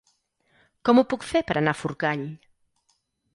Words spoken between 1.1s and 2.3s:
puc fer per anar a Forcall?